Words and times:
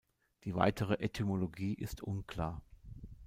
Die 0.45 0.55
weitere 0.55 0.95
Etymologie 0.97 1.75
ist 1.75 2.01
unklar. 2.01 2.63